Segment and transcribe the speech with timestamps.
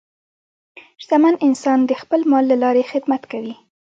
[1.03, 3.55] شتمن انسان د خپل مال له لارې خدمت کوي.